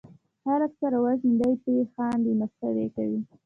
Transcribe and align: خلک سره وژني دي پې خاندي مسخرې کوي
خلک 0.43 0.71
سره 0.81 0.97
وژني 1.05 1.33
دي 1.39 1.51
پې 1.63 1.73
خاندي 1.93 2.33
مسخرې 2.39 2.87
کوي 2.95 3.19